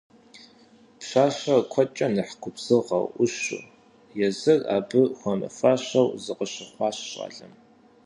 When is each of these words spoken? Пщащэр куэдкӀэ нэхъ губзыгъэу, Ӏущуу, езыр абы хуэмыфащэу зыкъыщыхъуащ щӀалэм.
Пщащэр 0.99 1.59
куэдкӀэ 1.71 2.07
нэхъ 2.15 2.35
губзыгъэу, 2.41 3.05
Ӏущуу, 3.15 3.63
езыр 4.27 4.61
абы 4.75 5.01
хуэмыфащэу 5.19 6.07
зыкъыщыхъуащ 6.23 6.97
щӀалэм. 7.09 7.53